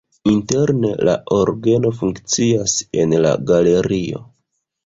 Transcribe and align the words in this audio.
Interne 0.29 0.89
la 1.09 1.13
orgeno 1.35 1.91
funkcias 1.99 2.75
en 3.05 3.15
la 3.27 3.35
galerio. 3.53 4.27